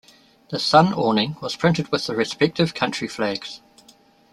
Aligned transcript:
The 0.49 0.57
sun 0.57 0.95
awning 0.95 1.35
was 1.43 1.55
printed 1.55 1.91
with 1.91 2.07
the 2.07 2.15
respective 2.15 2.73
country 2.73 3.07
flags. 3.07 3.61